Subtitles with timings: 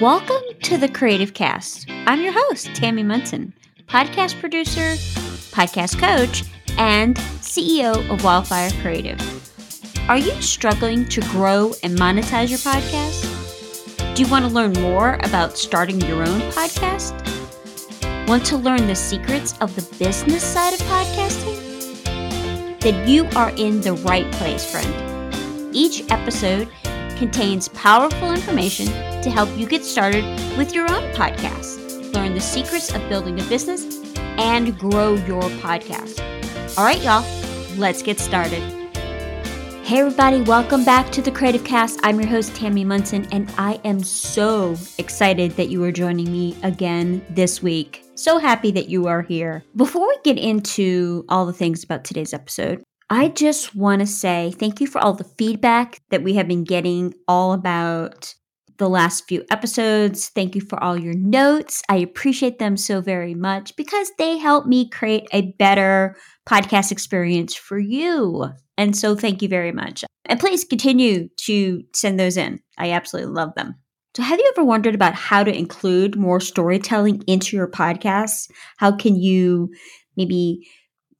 [0.00, 1.90] Welcome to the Creative Cast.
[2.06, 3.52] I'm your host, Tammy Munson,
[3.88, 4.92] podcast producer,
[5.50, 6.44] podcast coach,
[6.78, 9.18] and CEO of Wildfire Creative.
[10.08, 14.14] Are you struggling to grow and monetize your podcast?
[14.14, 17.18] Do you want to learn more about starting your own podcast?
[18.28, 22.78] Want to learn the secrets of the business side of podcasting?
[22.78, 25.74] Then you are in the right place, friend.
[25.74, 26.68] Each episode
[27.16, 28.86] contains powerful information
[29.22, 30.24] to help you get started
[30.56, 36.20] with your own podcast, learn the secrets of building a business, and grow your podcast.
[36.78, 37.24] All right, y'all,
[37.76, 38.62] let's get started.
[39.88, 41.98] Hey, everybody, welcome back to the Creative Cast.
[42.02, 46.54] I'm your host, Tammy Munson, and I am so excited that you are joining me
[46.62, 48.04] again this week.
[48.14, 49.64] So happy that you are here.
[49.74, 54.52] Before we get into all the things about today's episode, I just want to say
[54.58, 58.34] thank you for all the feedback that we have been getting all about
[58.78, 60.28] the last few episodes.
[60.30, 61.82] Thank you for all your notes.
[61.88, 66.16] I appreciate them so very much because they help me create a better
[66.48, 68.46] podcast experience for you.
[68.76, 70.04] And so thank you very much.
[70.24, 72.60] And please continue to send those in.
[72.78, 73.74] I absolutely love them.
[74.16, 78.50] So, have you ever wondered about how to include more storytelling into your podcast?
[78.78, 79.70] How can you
[80.16, 80.66] maybe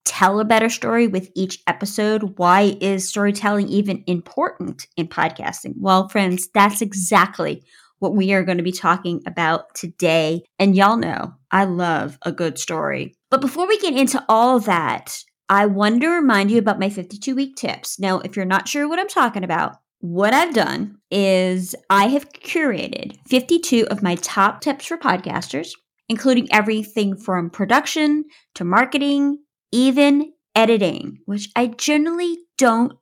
[0.08, 2.38] tell a better story with each episode.
[2.38, 5.74] Why is storytelling even important in podcasting?
[5.76, 7.62] Well, friends, that's exactly
[7.98, 10.42] what we are going to be talking about today.
[10.58, 13.14] And y'all know I love a good story.
[13.30, 15.18] But before we get into all that,
[15.50, 17.98] I want to remind you about my 52 week tips.
[17.98, 22.32] Now, if you're not sure what I'm talking about, what I've done is I have
[22.32, 25.72] curated 52 of my top tips for podcasters,
[26.08, 29.38] including everything from production to marketing
[29.72, 32.94] even editing, which I generally don't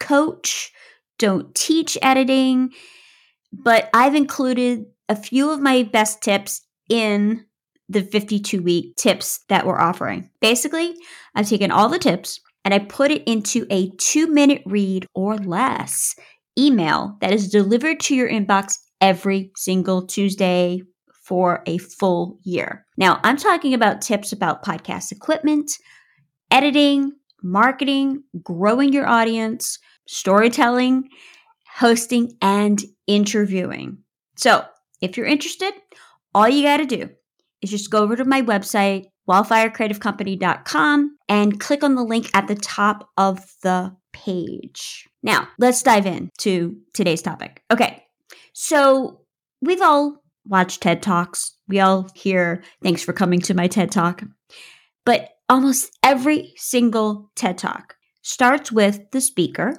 [0.00, 0.72] coach,
[1.18, 2.70] don't teach editing,
[3.52, 7.44] but I've included a few of my best tips in
[7.88, 10.30] the 52 week tips that we're offering.
[10.40, 10.94] Basically,
[11.34, 15.36] I've taken all the tips and I put it into a two minute read or
[15.36, 16.14] less
[16.58, 20.82] email that is delivered to your inbox every single Tuesday,
[21.24, 22.86] for a full year.
[22.96, 25.72] Now, I'm talking about tips about podcast equipment,
[26.50, 27.12] editing,
[27.42, 31.08] marketing, growing your audience, storytelling,
[31.74, 33.98] hosting, and interviewing.
[34.36, 34.64] So,
[35.00, 35.72] if you're interested,
[36.34, 37.10] all you got to do
[37.62, 42.54] is just go over to my website, wildfirecreativecompany.com, and click on the link at the
[42.54, 45.08] top of the page.
[45.22, 47.62] Now, let's dive in to today's topic.
[47.70, 48.04] Okay,
[48.52, 49.22] so
[49.62, 51.56] we've all watch TED Talks.
[51.68, 54.22] We all hear, thanks for coming to my TED Talk.
[55.04, 59.76] But almost every single TED Talk starts with the speaker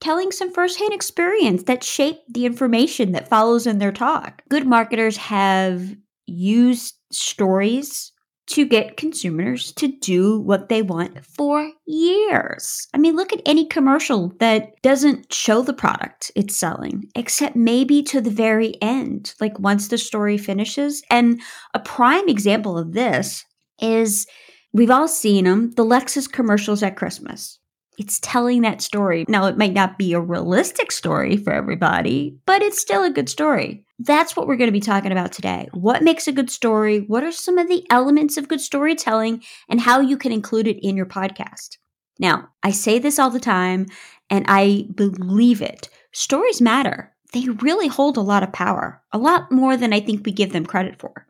[0.00, 4.42] telling some firsthand experience that shaped the information that follows in their talk.
[4.48, 5.94] Good marketers have
[6.26, 8.12] used stories
[8.50, 12.88] to get consumers to do what they want for years.
[12.92, 18.02] I mean, look at any commercial that doesn't show the product it's selling, except maybe
[18.04, 21.00] to the very end, like once the story finishes.
[21.10, 21.40] And
[21.74, 23.44] a prime example of this
[23.80, 24.26] is
[24.72, 27.59] we've all seen them the Lexus commercials at Christmas.
[28.00, 29.26] It's telling that story.
[29.28, 33.28] Now, it might not be a realistic story for everybody, but it's still a good
[33.28, 33.84] story.
[33.98, 35.68] That's what we're going to be talking about today.
[35.74, 37.00] What makes a good story?
[37.00, 40.82] What are some of the elements of good storytelling and how you can include it
[40.82, 41.76] in your podcast?
[42.18, 43.84] Now, I say this all the time
[44.30, 45.90] and I believe it.
[46.12, 47.12] Stories matter.
[47.34, 50.54] They really hold a lot of power, a lot more than I think we give
[50.54, 51.26] them credit for.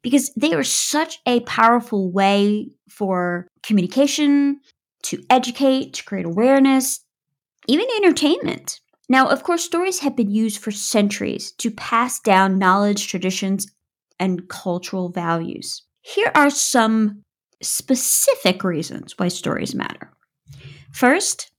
[0.00, 4.60] Because they are such a powerful way for communication,
[5.06, 7.00] to educate, to create awareness,
[7.68, 8.80] even entertainment.
[9.08, 13.66] Now, of course, stories have been used for centuries to pass down knowledge, traditions,
[14.18, 15.82] and cultural values.
[16.02, 17.22] Here are some
[17.62, 20.12] specific reasons why stories matter.
[20.92, 21.50] First,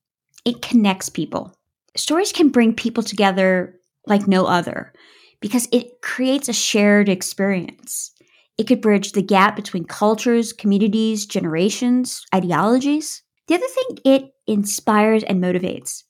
[0.46, 1.54] it connects people.
[1.96, 4.94] Stories can bring people together like no other
[5.40, 8.12] because it creates a shared experience.
[8.58, 13.22] It could bridge the gap between cultures, communities, generations, ideologies.
[13.48, 16.04] The other thing, it inspires and motivates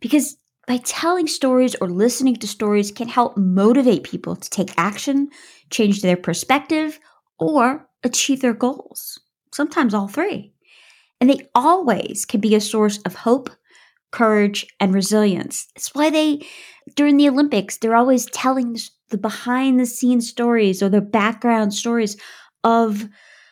[0.00, 0.36] because
[0.66, 5.28] by telling stories or listening to stories can help motivate people to take action,
[5.70, 7.00] change their perspective,
[7.38, 9.20] or achieve their goals.
[9.52, 10.52] Sometimes all three.
[11.20, 13.50] And they always can be a source of hope,
[14.12, 15.68] courage, and resilience.
[15.76, 16.46] It's why they,
[16.96, 18.76] during the Olympics, they're always telling
[19.10, 22.16] the behind the scenes stories or the background stories
[22.64, 23.08] of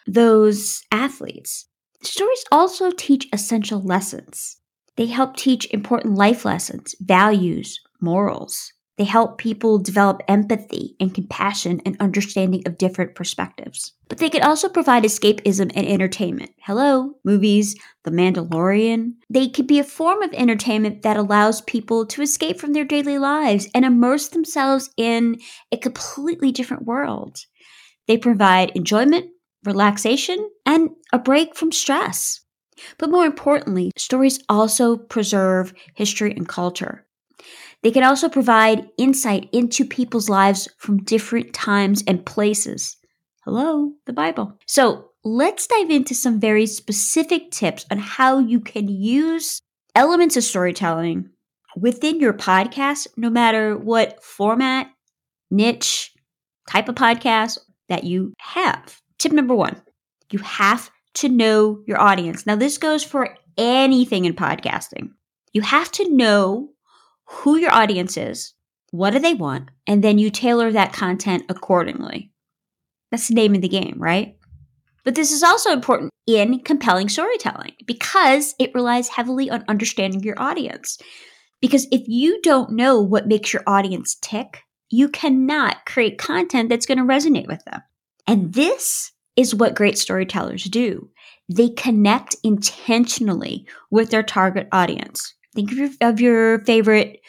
[0.07, 1.68] those athletes.
[2.03, 4.57] Stories also teach essential lessons.
[4.97, 8.73] They help teach important life lessons, values, morals.
[8.99, 13.93] They help people develop empathy and compassion and understanding of different perspectives.
[14.09, 16.51] But they can also provide escapism and entertainment.
[16.63, 19.13] Hello, movies, The Mandalorian.
[19.31, 23.19] They can be a form of entertainment that allows people to escape from their daily
[23.19, 25.39] lives and immerse themselves in
[25.71, 27.39] a completely different world.
[28.09, 29.27] They provide enjoyment,
[29.69, 32.41] relaxation, and a break from stress.
[32.99, 37.07] But more importantly, stories also preserve history and culture.
[37.83, 42.97] They can also provide insight into people's lives from different times and places.
[43.45, 44.59] Hello, the Bible.
[44.67, 49.61] So let's dive into some very specific tips on how you can use
[49.95, 51.31] elements of storytelling
[51.77, 54.89] within your podcast, no matter what format,
[55.51, 56.13] niche,
[56.69, 59.01] type of podcast that you have.
[59.19, 59.81] Tip number one
[60.31, 62.47] you have to know your audience.
[62.47, 65.11] Now, this goes for anything in podcasting.
[65.53, 66.71] You have to know
[67.25, 68.55] who your audience is,
[68.91, 72.31] what do they want, and then you tailor that content accordingly.
[73.11, 74.37] That's the name of the game, right?
[75.05, 80.41] But this is also important in compelling storytelling because it relies heavily on understanding your
[80.41, 80.99] audience.
[81.61, 86.87] Because if you don't know what makes your audience tick, you cannot create content that's
[86.87, 87.81] going to resonate with them.
[88.29, 91.09] And this is what great storytellers do.
[91.49, 95.35] They connect intentionally with their target audience.
[95.55, 97.21] Think of your, of your favorite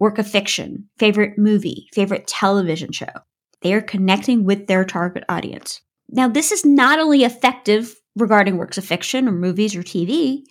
[0.00, 3.06] work of fiction, favorite movie, favorite television show.
[3.62, 5.80] They are connecting with their target audience.
[6.10, 10.42] Now, this is not only effective regarding works of fiction or movies or TV,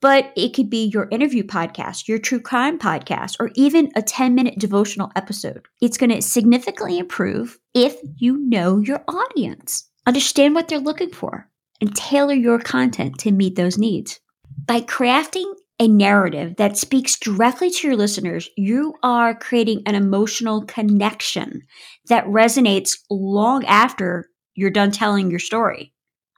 [0.00, 4.34] but it could be your interview podcast, your true crime podcast, or even a 10
[4.34, 5.66] minute devotional episode.
[5.82, 11.48] It's going to significantly improve if you know your audience, understand what they're looking for,
[11.80, 14.20] and tailor your content to meet those needs.
[14.66, 20.64] By crafting a narrative that speaks directly to your listeners, you are creating an emotional
[20.66, 21.62] connection
[22.08, 25.92] that resonates long after you're done telling your story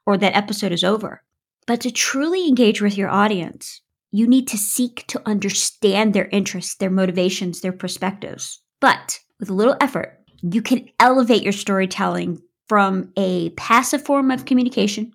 [0.07, 1.23] or that episode is over.
[1.67, 3.81] But to truly engage with your audience,
[4.13, 8.63] you need to seek to understand their interests, their motivations, their perspectives.
[8.81, 10.21] But with a little effort,
[10.53, 15.13] you can elevate your storytelling from a passive form of communication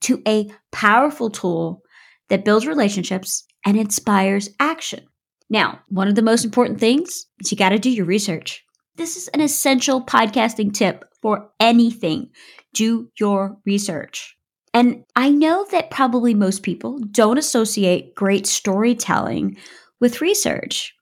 [0.00, 1.82] to a powerful tool
[2.28, 5.04] that builds relationships and inspires action.
[5.50, 8.64] Now, one of the most important things is you got to do your research.
[8.96, 12.30] This is an essential podcasting tip for anything.
[12.72, 14.36] Do your research.
[14.74, 19.58] And I know that probably most people don't associate great storytelling
[20.00, 20.94] with research,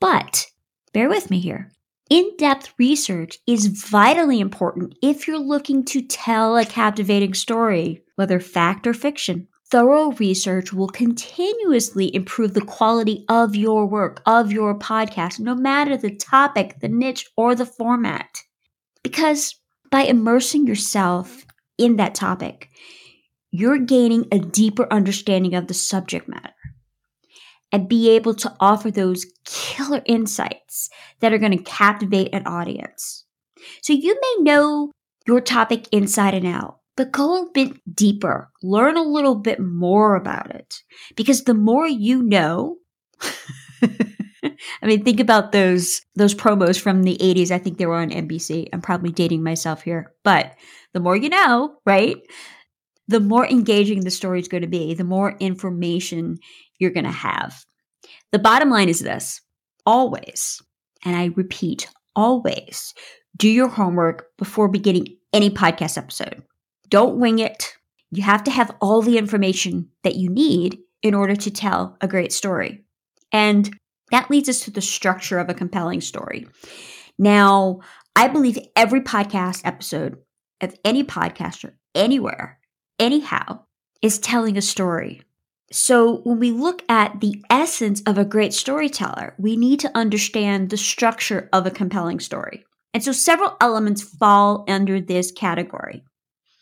[0.00, 0.46] but
[0.92, 1.72] bear with me here.
[2.12, 8.38] In depth research is vitally important if you're looking to tell a captivating story, whether
[8.38, 14.78] fact or fiction thorough research will continuously improve the quality of your work, of your
[14.78, 18.42] podcast, no matter the topic, the niche, or the format.
[19.02, 19.54] Because
[19.90, 21.46] by immersing yourself
[21.78, 22.68] in that topic,
[23.52, 26.52] you're gaining a deeper understanding of the subject matter
[27.72, 30.90] and be able to offer those killer insights
[31.22, 33.24] that are going to captivate an audience.
[33.80, 34.90] So you may know
[35.26, 40.16] your topic inside and out, but go a bit deeper, learn a little bit more
[40.16, 40.82] about it.
[41.16, 42.76] Because the more you know,
[44.82, 47.50] I mean, think about those those promos from the 80s.
[47.50, 48.68] I think they were on NBC.
[48.72, 50.12] I'm probably dating myself here.
[50.24, 50.54] But
[50.92, 52.16] the more you know, right?
[53.08, 56.38] The more engaging the story is going to be, the more information
[56.78, 57.64] you're going to have.
[58.32, 59.40] The bottom line is this
[59.86, 60.60] always,
[61.04, 62.94] and I repeat, always
[63.36, 66.42] do your homework before beginning any podcast episode.
[66.88, 67.74] Don't wing it.
[68.10, 72.08] You have to have all the information that you need in order to tell a
[72.08, 72.84] great story.
[73.32, 73.74] And
[74.10, 76.46] that leads us to the structure of a compelling story.
[77.18, 77.80] Now,
[78.14, 80.18] I believe every podcast episode
[80.60, 82.58] of any podcaster anywhere,
[82.98, 83.60] anyhow,
[84.02, 85.22] is telling a story.
[85.72, 90.68] So when we look at the essence of a great storyteller, we need to understand
[90.68, 92.64] the structure of a compelling story.
[92.92, 96.04] And so several elements fall under this category.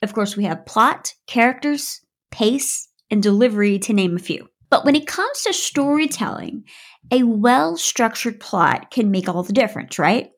[0.00, 2.00] Of course, we have plot, characters,
[2.30, 4.48] pace, and delivery, to name a few.
[4.70, 6.64] But when it comes to storytelling,
[7.10, 10.30] a well structured plot can make all the difference, right?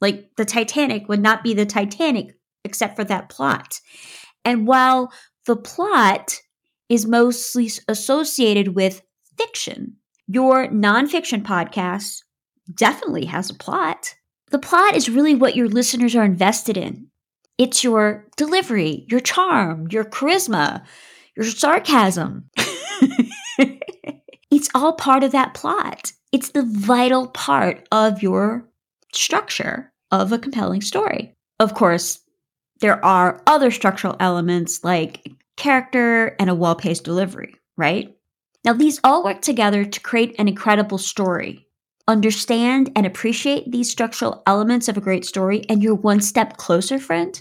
[0.00, 3.80] Like the Titanic would not be the Titanic except for that plot.
[4.44, 5.12] And while
[5.46, 6.40] the plot
[6.90, 9.00] is mostly associated with
[9.38, 12.22] fiction, your nonfiction podcast
[12.74, 14.14] definitely has a plot.
[14.50, 17.06] The plot is really what your listeners are invested in.
[17.56, 20.84] It's your delivery, your charm, your charisma,
[21.36, 22.50] your sarcasm.
[23.58, 26.12] it's all part of that plot.
[26.32, 28.68] It's the vital part of your
[29.12, 31.34] structure of a compelling story.
[31.60, 32.20] Of course,
[32.80, 38.16] there are other structural elements like character and a well paced delivery, right?
[38.64, 41.66] Now, these all work together to create an incredible story.
[42.08, 46.98] Understand and appreciate these structural elements of a great story, and you're one step closer,
[46.98, 47.40] friend,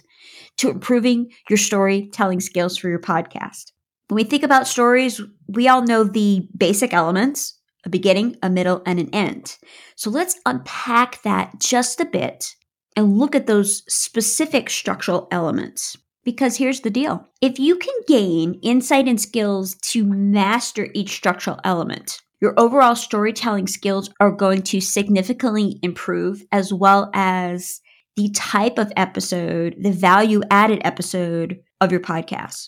[0.57, 3.71] to improving your storytelling skills for your podcast.
[4.09, 8.81] When we think about stories, we all know the basic elements a beginning, a middle,
[8.85, 9.57] and an end.
[9.95, 12.53] So let's unpack that just a bit
[12.97, 15.95] and look at those specific structural elements.
[16.29, 21.59] Because here's the deal if you can gain insight and skills to master each structural
[21.63, 27.81] element, your overall storytelling skills are going to significantly improve, as well as
[28.15, 32.67] the type of episode, the value added episode of your podcast.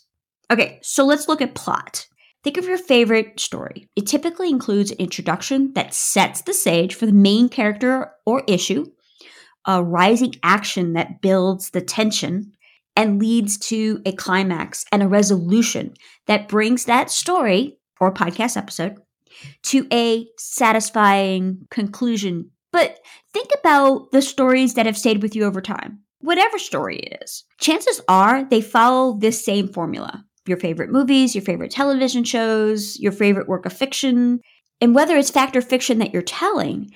[0.49, 2.07] Okay, so let's look at plot.
[2.43, 3.87] Think of your favorite story.
[3.95, 8.87] It typically includes an introduction that sets the stage for the main character or issue,
[9.67, 12.53] a rising action that builds the tension
[12.95, 15.93] and leads to a climax and a resolution
[16.27, 18.97] that brings that story or podcast episode
[19.63, 22.49] to a satisfying conclusion.
[22.71, 22.99] But
[23.33, 25.99] think about the stories that have stayed with you over time.
[26.19, 30.23] Whatever story it is, chances are they follow this same formula.
[30.45, 34.41] Your favorite movies, your favorite television shows, your favorite work of fiction,
[34.79, 36.91] and whether it's fact or fiction that you're telling,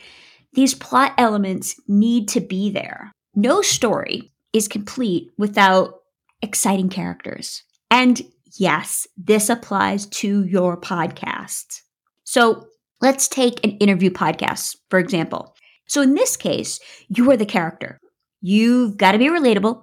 [0.53, 3.11] these plot elements need to be there.
[3.35, 5.95] No story is complete without
[6.41, 7.63] exciting characters.
[7.91, 8.21] And
[8.57, 11.81] yes, this applies to your podcast.
[12.23, 12.67] So
[13.01, 15.55] let's take an interview podcast, for example.
[15.87, 17.99] So in this case, you are the character.
[18.41, 19.81] You've got to be relatable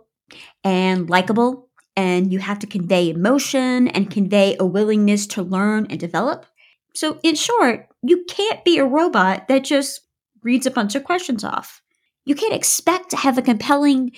[0.64, 6.00] and likable, and you have to convey emotion and convey a willingness to learn and
[6.00, 6.46] develop.
[6.94, 10.00] So, in short, you can't be a robot that just
[10.42, 11.82] reads a bunch of questions off.
[12.24, 14.12] You can't expect to have a compelling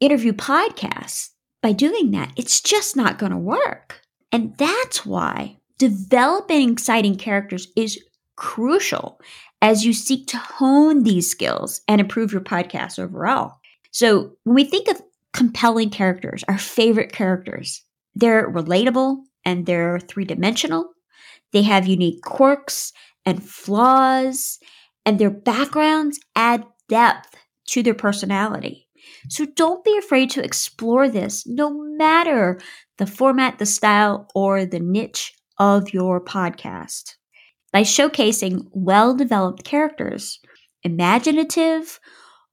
[0.00, 1.30] interview podcasts,
[1.62, 2.32] by doing that.
[2.36, 4.00] It's just not going to work.
[4.32, 8.02] And that's why developing exciting characters is
[8.36, 9.20] crucial
[9.60, 13.56] as you seek to hone these skills and improve your podcast overall.
[13.90, 15.02] So, when we think of
[15.32, 17.82] compelling characters, our favorite characters,
[18.14, 20.90] they're relatable and they're three dimensional.
[21.52, 22.92] They have unique quirks
[23.24, 24.58] and flaws
[25.06, 27.34] and their backgrounds add depth
[27.68, 28.87] to their personality.
[29.28, 32.60] So don't be afraid to explore this, no matter
[32.96, 37.14] the format, the style, or the niche of your podcast.
[37.72, 40.40] By showcasing well developed characters,
[40.82, 42.00] imaginative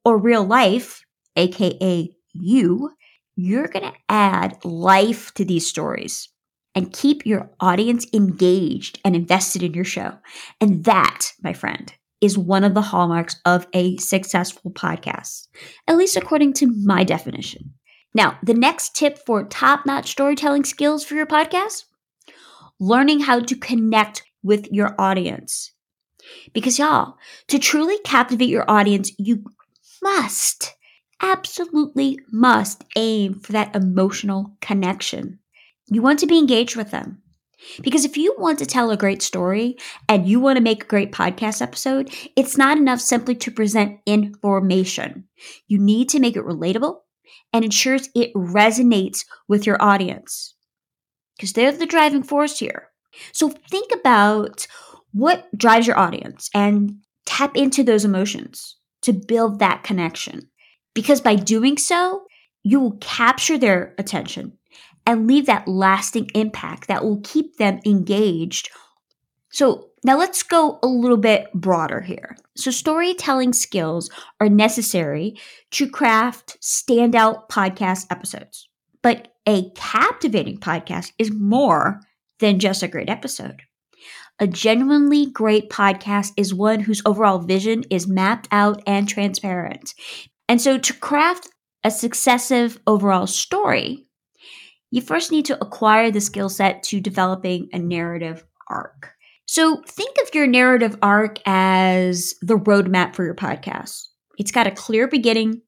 [0.03, 1.01] or real life,
[1.35, 2.91] aka you,
[3.35, 6.29] you're going to add life to these stories
[6.73, 10.17] and keep your audience engaged and invested in your show.
[10.59, 15.47] And that, my friend, is one of the hallmarks of a successful podcast,
[15.87, 17.73] at least according to my definition.
[18.13, 21.83] Now, the next tip for top notch storytelling skills for your podcast
[22.79, 25.71] learning how to connect with your audience.
[26.53, 27.17] Because, y'all,
[27.47, 29.43] to truly captivate your audience, you
[30.01, 30.73] must,
[31.21, 35.39] absolutely must aim for that emotional connection.
[35.87, 37.21] You want to be engaged with them.
[37.81, 39.77] Because if you want to tell a great story
[40.09, 43.99] and you want to make a great podcast episode, it's not enough simply to present
[44.05, 45.27] information.
[45.67, 46.97] You need to make it relatable
[47.53, 50.55] and ensures it resonates with your audience
[51.37, 52.89] because they're the driving force here.
[53.31, 54.67] So think about
[55.11, 60.49] what drives your audience and tap into those emotions to build that connection.
[60.93, 62.23] Because by doing so,
[62.63, 64.57] you will capture their attention
[65.05, 68.69] and leave that lasting impact that will keep them engaged.
[69.51, 72.37] So, now let's go a little bit broader here.
[72.55, 74.09] So, storytelling skills
[74.39, 75.35] are necessary
[75.71, 78.67] to craft standout podcast episodes.
[79.01, 82.01] But a captivating podcast is more
[82.39, 83.61] than just a great episode.
[84.39, 89.93] A genuinely great podcast is one whose overall vision is mapped out and transparent.
[90.49, 91.49] And so, to craft
[91.83, 94.05] a successive overall story,
[94.95, 99.11] you first need to acquire the skill set to developing a narrative arc.
[99.45, 104.05] So think of your narrative arc as the roadmap for your podcast.
[104.37, 105.61] It's got a clear beginning,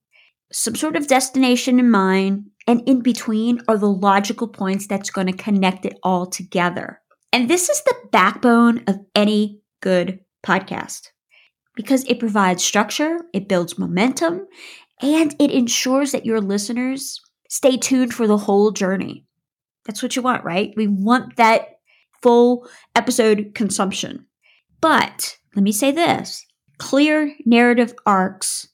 [0.53, 5.27] some sort of destination in mind, and in between are the logical points that's going
[5.27, 7.01] to connect it all together.
[7.33, 11.09] And this is the backbone of any good podcast
[11.75, 14.47] because it provides structure, it builds momentum,
[15.01, 17.19] and it ensures that your listeners
[17.49, 19.25] stay tuned for the whole journey.
[19.85, 20.73] That's what you want, right?
[20.75, 21.79] We want that
[22.21, 24.25] full episode consumption.
[24.81, 26.45] But let me say this
[26.77, 28.67] clear narrative arcs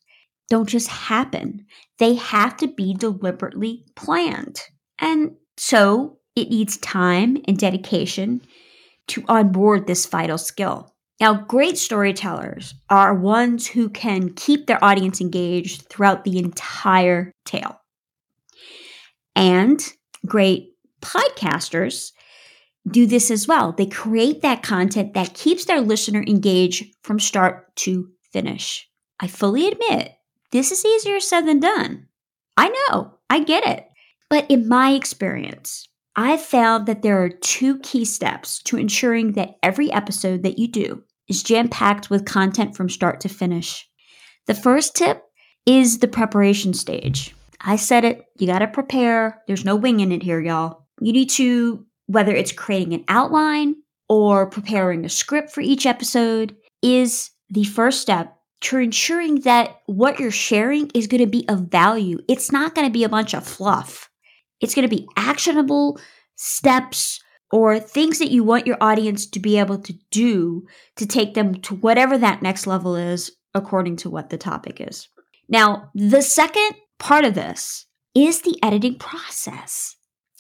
[0.50, 1.66] don't just happen,
[2.00, 4.62] they have to be deliberately planned.
[5.00, 8.42] And so it needs time and dedication
[9.08, 10.94] to onboard this vital skill.
[11.20, 17.80] Now, great storytellers are ones who can keep their audience engaged throughout the entire tale.
[19.36, 19.82] And
[20.26, 22.12] great podcasters
[22.90, 23.72] do this as well.
[23.72, 28.88] They create that content that keeps their listener engaged from start to finish.
[29.20, 30.14] I fully admit
[30.52, 32.08] this is easier said than done.
[32.58, 33.88] I know, I get it.
[34.30, 39.56] But in my experience, I've found that there are two key steps to ensuring that
[39.64, 43.88] every episode that you do is jam packed with content from start to finish.
[44.46, 45.24] The first tip
[45.66, 47.34] is the preparation stage.
[47.64, 49.42] I said it, you got to prepare.
[49.48, 50.86] There's no winging it here, y'all.
[51.00, 53.76] You need to, whether it's creating an outline
[54.10, 60.20] or preparing a script for each episode, is the first step to ensuring that what
[60.20, 62.20] you're sharing is going to be of value.
[62.30, 64.10] It's not going to be a bunch of fluff.
[64.62, 66.00] It's going to be actionable
[66.36, 70.66] steps or things that you want your audience to be able to do
[70.96, 75.08] to take them to whatever that next level is according to what the topic is.
[75.50, 77.86] Now, the second part of this
[78.16, 79.96] is the editing process.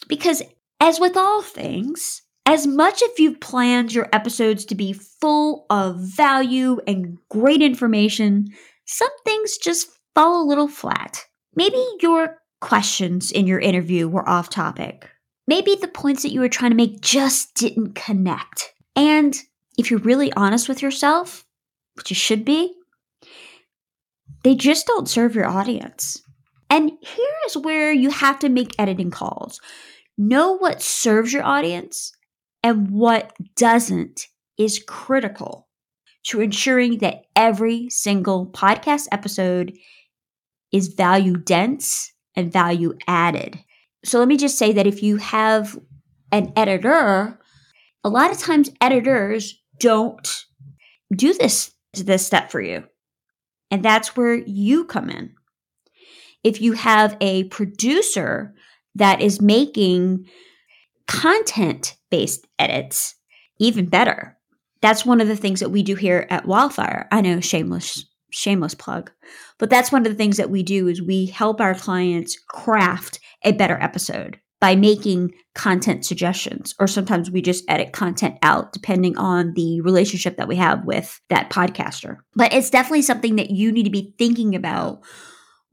[0.07, 0.41] Because
[0.79, 5.97] as with all things, as much if you've planned your episodes to be full of
[5.97, 8.47] value and great information,
[8.85, 11.25] some things just fall a little flat.
[11.55, 15.09] Maybe your questions in your interview were off topic.
[15.47, 18.73] Maybe the points that you were trying to make just didn't connect.
[18.95, 19.37] And
[19.77, 21.45] if you're really honest with yourself,
[21.95, 22.73] which you should be,
[24.43, 26.21] they just don't serve your audience.
[26.73, 29.61] And here is where you have to make editing calls.
[30.17, 32.11] Know what serves your audience
[32.63, 34.25] and what doesn't
[34.57, 35.67] is critical
[36.23, 39.77] to ensuring that every single podcast episode
[40.71, 43.59] is value dense and value added.
[44.03, 45.77] So let me just say that if you have
[46.31, 47.39] an editor,
[48.03, 50.27] a lot of times editors don't
[51.15, 52.83] do this this step for you.
[53.69, 55.35] And that's where you come in.
[56.43, 58.53] If you have a producer
[58.95, 60.27] that is making
[61.07, 63.15] content based edits,
[63.59, 64.37] even better.
[64.81, 67.07] That's one of the things that we do here at Wildfire.
[67.11, 69.11] I know shameless shameless plug.
[69.59, 73.19] But that's one of the things that we do is we help our clients craft
[73.43, 79.15] a better episode by making content suggestions or sometimes we just edit content out depending
[79.17, 82.17] on the relationship that we have with that podcaster.
[82.35, 85.01] But it's definitely something that you need to be thinking about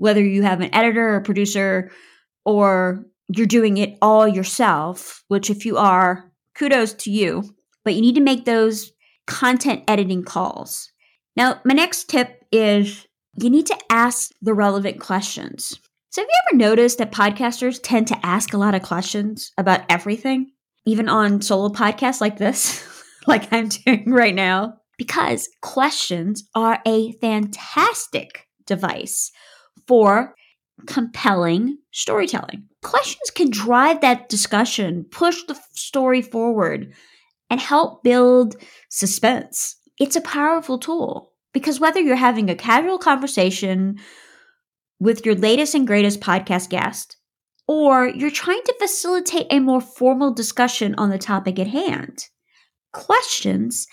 [0.00, 1.90] whether you have an editor or producer
[2.46, 7.44] or you're doing it all yourself, which if you are, kudos to you,
[7.84, 8.92] but you need to make those
[9.26, 10.90] content editing calls.
[11.36, 15.78] Now, my next tip is you need to ask the relevant questions.
[16.08, 19.82] So, have you ever noticed that podcasters tend to ask a lot of questions about
[19.90, 20.50] everything,
[20.86, 22.88] even on solo podcasts like this,
[23.26, 24.78] like I'm doing right now?
[24.96, 29.30] Because questions are a fantastic device
[29.87, 30.35] for
[30.87, 32.64] compelling storytelling.
[32.83, 36.92] Questions can drive that discussion, push the story forward,
[37.50, 38.56] and help build
[38.88, 39.76] suspense.
[39.98, 43.98] It's a powerful tool because whether you're having a casual conversation
[44.98, 47.16] with your latest and greatest podcast guest,
[47.66, 52.26] or you're trying to facilitate a more formal discussion on the topic at hand,
[52.92, 53.87] questions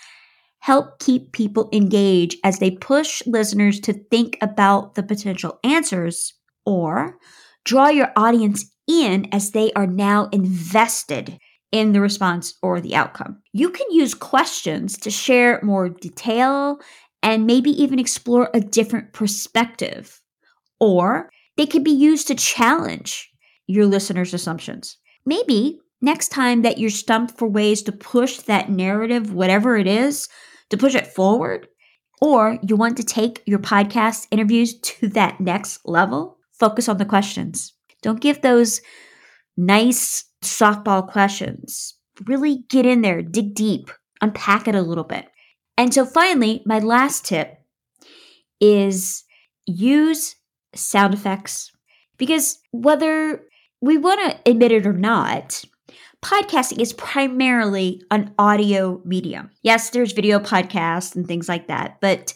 [0.60, 6.34] help keep people engaged as they push listeners to think about the potential answers
[6.66, 7.16] or
[7.64, 11.38] draw your audience in as they are now invested
[11.70, 13.40] in the response or the outcome.
[13.52, 16.78] You can use questions to share more detail
[17.22, 20.20] and maybe even explore a different perspective.
[20.80, 23.30] Or they can be used to challenge
[23.66, 24.96] your listeners' assumptions.
[25.26, 30.28] Maybe next time that you're stumped for ways to push that narrative, whatever it is,
[30.70, 31.68] to push it forward,
[32.20, 37.04] or you want to take your podcast interviews to that next level, focus on the
[37.04, 37.72] questions.
[38.02, 38.80] Don't give those
[39.56, 41.94] nice softball questions.
[42.26, 45.26] Really get in there, dig deep, unpack it a little bit.
[45.76, 47.54] And so finally, my last tip
[48.60, 49.24] is
[49.66, 50.34] use
[50.74, 51.70] sound effects
[52.16, 53.44] because whether
[53.80, 55.64] we want to admit it or not,
[56.22, 59.50] podcasting is primarily an audio medium.
[59.62, 62.34] Yes, there's video podcasts and things like that, but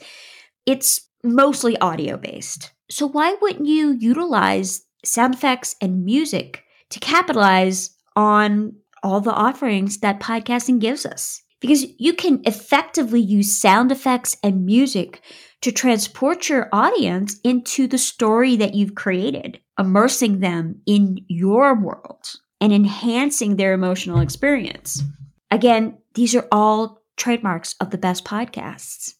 [0.66, 2.72] it's mostly audio based.
[2.90, 9.98] So why wouldn't you utilize sound effects and music to capitalize on all the offerings
[9.98, 11.42] that podcasting gives us?
[11.62, 15.22] because you can effectively use sound effects and music
[15.62, 22.26] to transport your audience into the story that you've created, immersing them in your world
[22.62, 25.02] and enhancing their emotional experience.
[25.50, 29.14] Again, these are all trademarks of the best podcasts.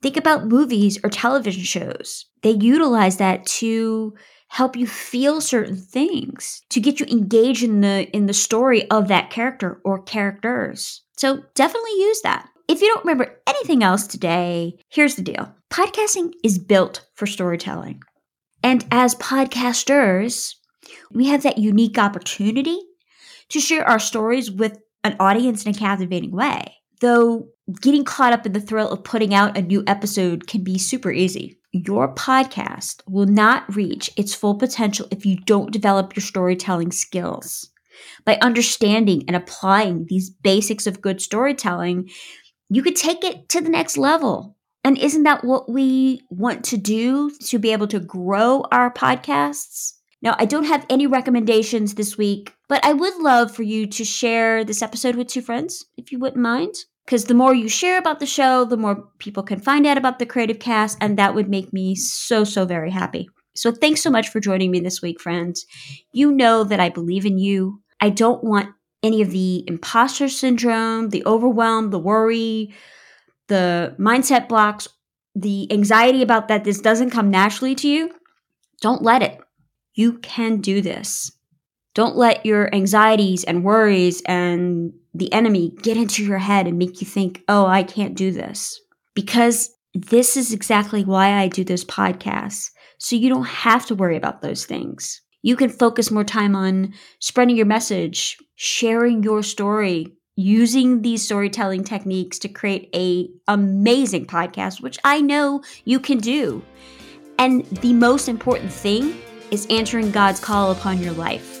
[0.00, 2.24] Think about movies or television shows.
[2.42, 4.14] They utilize that to
[4.48, 9.08] help you feel certain things, to get you engaged in the in the story of
[9.08, 11.02] that character or characters.
[11.18, 12.48] So definitely use that.
[12.66, 15.54] If you don't remember anything else today, here's the deal.
[15.70, 18.00] Podcasting is built for storytelling.
[18.62, 20.54] And as podcasters,
[21.12, 22.78] we have that unique opportunity
[23.50, 26.76] to share our stories with an audience in a captivating way.
[27.00, 27.48] Though
[27.80, 31.10] getting caught up in the thrill of putting out a new episode can be super
[31.10, 31.58] easy.
[31.72, 37.70] Your podcast will not reach its full potential if you don't develop your storytelling skills.
[38.24, 42.10] By understanding and applying these basics of good storytelling,
[42.68, 44.56] you could take it to the next level.
[44.82, 49.92] And isn't that what we want to do to be able to grow our podcasts?
[50.22, 54.04] Now, I don't have any recommendations this week, but I would love for you to
[54.04, 56.74] share this episode with two friends, if you wouldn't mind.
[57.06, 60.18] Because the more you share about the show, the more people can find out about
[60.18, 63.28] the Creative Cast, and that would make me so, so very happy.
[63.56, 65.66] So, thanks so much for joining me this week, friends.
[66.12, 67.82] You know that I believe in you.
[68.00, 68.68] I don't want
[69.02, 72.74] any of the imposter syndrome, the overwhelm, the worry,
[73.48, 74.86] the mindset blocks,
[75.34, 78.10] the anxiety about that this doesn't come naturally to you.
[78.80, 79.40] Don't let it.
[79.94, 81.32] You can do this.
[81.94, 87.00] Don't let your anxieties and worries and the enemy get into your head and make
[87.00, 88.80] you think, oh, I can't do this.
[89.14, 92.70] Because this is exactly why I do this podcast.
[92.98, 95.20] So you don't have to worry about those things.
[95.42, 101.82] You can focus more time on spreading your message, sharing your story, using these storytelling
[101.82, 106.62] techniques to create a amazing podcast, which I know you can do.
[107.38, 111.60] And the most important thing is answering God's call upon your life.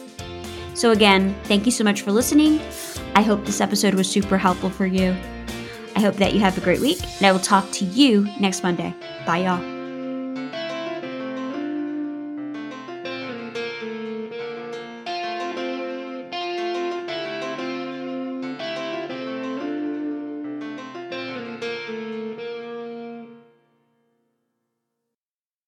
[0.74, 2.60] So, again, thank you so much for listening.
[3.14, 5.16] I hope this episode was super helpful for you.
[5.96, 8.62] I hope that you have a great week, and I will talk to you next
[8.62, 8.94] Monday.
[9.26, 9.79] Bye, y'all.